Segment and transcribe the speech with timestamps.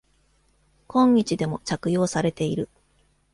[0.87, 2.69] 今日でも着用されている。